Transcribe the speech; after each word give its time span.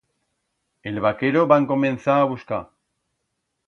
El 0.93 0.97
vaquero 1.07 1.45
va 1.53 1.59
encomenzar 1.65 2.19
a 2.19 2.27
buscar. 2.35 2.65